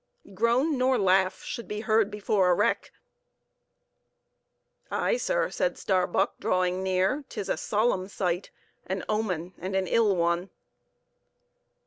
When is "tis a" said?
7.29-7.55